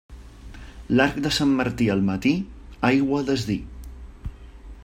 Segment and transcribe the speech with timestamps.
[0.99, 2.33] L'arc de Sant Martí al matí,
[2.93, 3.63] aigua a desdir.